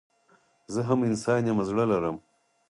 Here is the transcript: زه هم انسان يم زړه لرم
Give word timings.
زه 0.73 0.81
هم 0.87 0.99
انسان 1.09 1.41
يم 1.49 1.59
زړه 1.69 1.83
لرم 1.91 2.17